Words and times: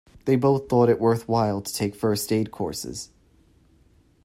They 0.25 0.35
both 0.35 0.67
thought 0.67 0.89
it 0.89 0.99
worthwhile 0.99 1.61
to 1.61 1.71
take 1.71 1.93
first 1.93 2.31
aid 2.33 2.49
courses. 2.49 3.11